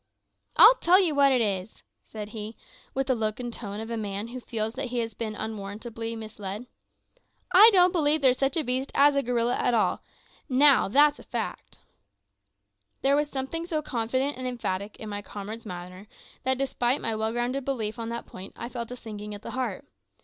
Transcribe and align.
"I'll 0.57 0.73
tell 0.81 0.99
you 0.99 1.13
what 1.13 1.31
it 1.31 1.41
is," 1.41 1.83
said 2.01 2.29
he, 2.29 2.57
with 2.95 3.05
the 3.05 3.13
look 3.13 3.39
and 3.39 3.53
tone 3.53 3.79
of 3.79 3.91
a 3.91 3.97
man 3.97 4.29
who 4.29 4.39
feels 4.39 4.73
that 4.73 4.87
he 4.87 4.97
has 4.97 5.13
been 5.13 5.35
unwarrantably 5.35 6.15
misled 6.15 6.65
"I 7.53 7.69
don't 7.71 7.91
believe 7.91 8.19
there's 8.21 8.39
such 8.39 8.57
a 8.57 8.63
beast 8.63 8.91
as 8.95 9.15
a 9.15 9.21
gorilla 9.21 9.55
at 9.57 9.75
all; 9.75 10.01
now, 10.49 10.87
that's 10.87 11.19
a 11.19 11.23
fact." 11.23 11.77
There 13.03 13.15
was 13.15 13.29
something 13.29 13.67
so 13.67 13.83
confident 13.83 14.39
and 14.39 14.47
emphatic 14.47 14.95
in 14.97 15.07
my 15.07 15.21
comrade's 15.21 15.67
manner 15.67 16.07
that, 16.45 16.57
despite 16.57 16.99
my 16.99 17.13
well 17.15 17.31
grounded 17.31 17.63
belief 17.63 17.99
on 17.99 18.09
that 18.09 18.25
point, 18.25 18.53
I 18.55 18.69
felt 18.69 18.89
a 18.89 18.95
sinking 18.95 19.35
at 19.35 19.43
the 19.43 19.51
heart. 19.51 19.85